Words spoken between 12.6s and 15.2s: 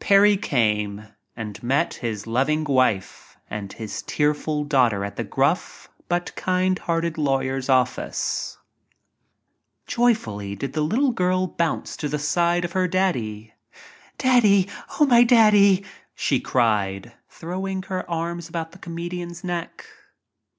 of her "Daddy. Daddy! Oh,